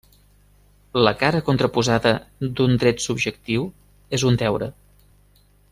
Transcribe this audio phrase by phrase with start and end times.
[1.07, 2.15] La cara contraposada
[2.59, 3.69] d'un dret subjectiu
[4.19, 4.71] és un deure.